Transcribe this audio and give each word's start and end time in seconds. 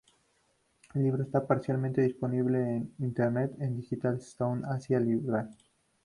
El 0.95 1.03
libro 1.03 1.21
está 1.21 1.45
parcialmente 1.45 2.01
disponible 2.01 2.59
en 2.77 2.91
Internet 2.97 3.51
en 3.59 3.75
Digital 3.77 4.19
South 4.19 4.63
Asia 4.67 4.99
Library. 4.99 5.49